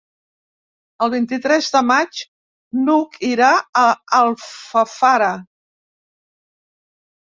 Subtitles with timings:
[1.07, 2.23] El vint-i-tres de maig
[2.87, 3.53] n'Hug irà
[3.85, 3.87] a
[4.25, 5.33] Alfafara.